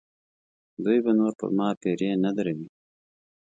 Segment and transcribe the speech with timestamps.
[0.83, 2.67] دوی به نور پر ما پیرې نه دروي.